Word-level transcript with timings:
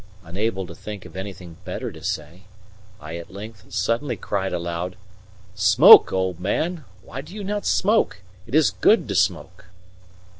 Unable 0.23 0.65
to 0.65 0.73
think 0.73 1.05
of 1.05 1.15
anything 1.15 1.57
better 1.63 1.91
to 1.91 2.03
say, 2.03 2.45
I 2.99 3.17
at 3.17 3.31
length 3.31 3.71
suddenly 3.71 4.15
cried 4.17 4.51
aloud: 4.51 4.95
"Smoke, 5.53 6.11
old 6.11 6.39
man! 6.39 6.85
Why 7.03 7.21
do 7.21 7.35
you 7.35 7.43
not 7.43 7.67
smoke? 7.67 8.21
It 8.47 8.55
is 8.55 8.71
good 8.71 9.07
to 9.09 9.13
smoke." 9.13 9.65